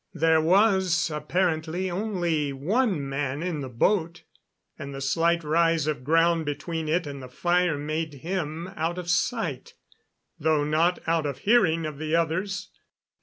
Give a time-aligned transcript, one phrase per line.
[0.15, 4.23] There was apparently only one man in the boat,
[4.79, 9.11] and the slight rise of ground between it and the fire made him out of
[9.11, 9.75] sight,
[10.39, 12.71] though not out of hearing, of the others.